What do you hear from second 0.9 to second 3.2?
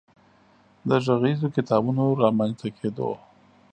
غږیزو کتابونو رامنځ ته کېدو